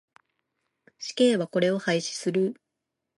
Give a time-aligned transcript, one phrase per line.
[0.97, 2.59] 死刑はこれを廃止する。